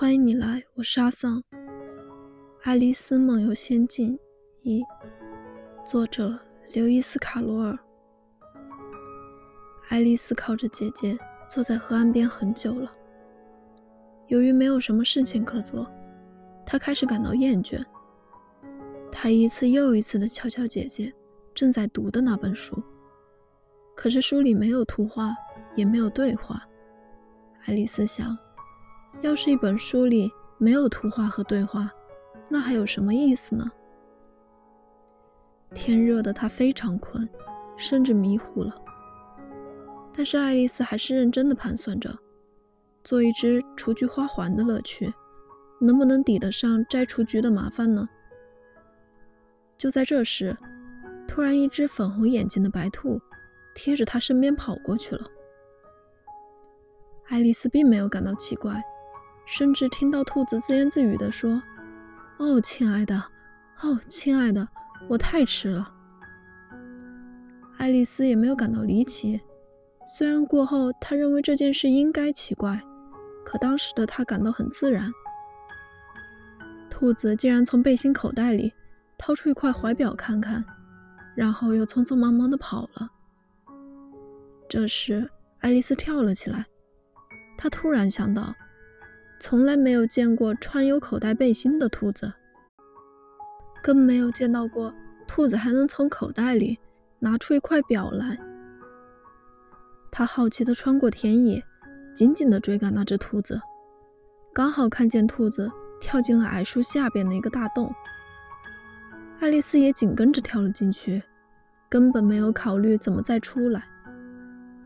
[0.00, 1.42] 欢迎你来，我是阿桑。
[2.62, 4.16] 《爱丽丝梦游仙境》
[4.62, 4.80] 一，
[5.84, 6.38] 作者
[6.72, 7.76] 刘易斯·卡罗尔。
[9.88, 11.18] 爱丽丝靠着姐姐
[11.50, 12.92] 坐在河岸边很久了。
[14.28, 15.90] 由于没有什么事情可做，
[16.64, 17.82] 她开始感到厌倦。
[19.10, 21.12] 她一次又一次地瞧瞧姐姐
[21.52, 22.80] 正在读的那本书，
[23.96, 25.34] 可是书里没有图画，
[25.74, 26.64] 也没有对话。
[27.64, 28.38] 爱丽丝想。
[29.20, 31.90] 要是一本书里没有图画和对话，
[32.48, 33.70] 那还有什么意思呢？
[35.74, 37.28] 天热的他非常困，
[37.76, 38.74] 甚至迷糊了。
[40.12, 42.16] 但是爱丽丝还是认真的盘算着，
[43.04, 45.12] 做一只雏菊花环的乐趣，
[45.80, 48.08] 能不能抵得上摘雏菊的麻烦呢？
[49.76, 50.56] 就在这时，
[51.26, 53.20] 突然一只粉红眼睛的白兔
[53.74, 55.26] 贴着她身边跑过去了。
[57.26, 58.82] 爱丽丝并没有感到奇怪。
[59.50, 61.62] 甚至听到兔子自言自语地说
[62.36, 63.16] ：“哦，亲爱的，
[63.80, 64.68] 哦，亲爱的，
[65.08, 65.94] 我太迟了。”
[67.78, 69.40] 爱丽丝也没有感到离奇，
[70.04, 72.78] 虽然过后她认为这件事应该奇怪，
[73.42, 75.10] 可当时的她感到很自然。
[76.90, 78.74] 兔子竟然从背心口袋里
[79.16, 80.62] 掏出一块怀表看看，
[81.34, 83.08] 然后又匆匆忙忙地跑了。
[84.68, 85.30] 这时，
[85.60, 86.66] 爱丽丝跳了起来，
[87.56, 88.54] 她突然想到。
[89.40, 92.32] 从来没有见过穿有口袋背心的兔子，
[93.82, 94.92] 更没有见到过
[95.26, 96.78] 兔子还能从口袋里
[97.20, 98.36] 拿出一块表来。
[100.10, 101.62] 他好奇地穿过田野，
[102.14, 103.60] 紧紧地追赶那只兔子，
[104.52, 107.94] 刚好看见兔子跳进了矮树下边的一个大洞。
[109.38, 111.22] 爱丽丝也紧跟着跳了进去，
[111.88, 113.84] 根本没有考虑怎么再出来。